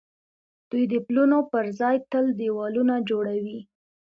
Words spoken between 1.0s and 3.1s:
پلونو پر ځای تل دېوالونه